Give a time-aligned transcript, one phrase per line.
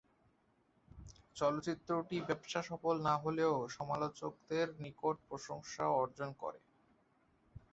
[1.35, 6.59] চলচ্চিত্রটি ব্যবসাসফল না হলেও সমালোচকদের নিকট প্রশংসা অর্জন করে।